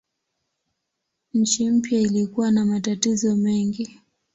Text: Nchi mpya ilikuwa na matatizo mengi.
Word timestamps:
Nchi 1.33 1.69
mpya 1.69 1.99
ilikuwa 2.01 2.51
na 2.51 2.65
matatizo 2.65 3.35
mengi. 3.35 3.99